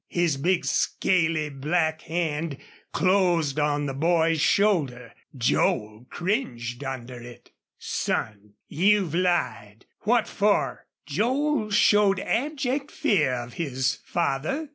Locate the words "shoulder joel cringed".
4.41-6.83